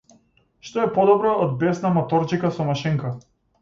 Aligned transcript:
Што 0.69 0.81
е 0.85 0.93
подобро 0.95 1.35
од 1.43 1.55
бесна 1.61 1.95
моторџика 2.01 2.55
со 2.61 2.71
машинка? 2.75 3.19